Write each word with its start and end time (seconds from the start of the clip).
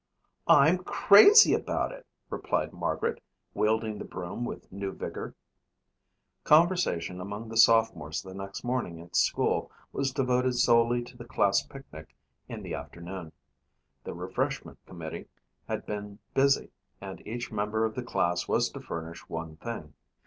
"I'm 0.47 0.79
crazy 0.79 1.53
about 1.53 1.91
it," 1.91 2.07
replied 2.31 2.73
Margaret, 2.73 3.21
wielding 3.53 3.99
the 3.99 4.03
broom 4.03 4.45
with 4.45 4.71
new 4.71 4.91
vigor. 4.93 5.35
Conversation 6.43 7.21
among 7.21 7.49
the 7.49 7.55
sophomores 7.55 8.23
the 8.23 8.33
next 8.33 8.63
morning 8.63 8.99
at 8.99 9.15
school 9.15 9.69
was 9.93 10.09
devoted 10.11 10.53
solely 10.53 11.03
to 11.03 11.15
the 11.15 11.23
class 11.23 11.61
picnic 11.61 12.15
in 12.49 12.63
the 12.63 12.73
afternoon. 12.73 13.31
The 14.03 14.15
refreshment 14.15 14.79
committee 14.87 15.27
had 15.67 15.85
been 15.85 16.17
busy 16.33 16.71
and 16.99 17.21
each 17.27 17.51
member 17.51 17.85
of 17.85 17.93
the 17.93 18.01
class 18.01 18.47
was 18.47 18.71
to 18.71 18.81
furnish 18.81 19.29
one 19.29 19.57
thing. 19.57 19.93